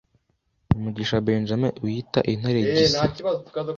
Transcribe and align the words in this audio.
Mugisha 0.83 1.17
Benjamin 1.27 1.71
wiyita 1.83 2.19
Intare 2.31 2.59
Gisa 2.73 3.03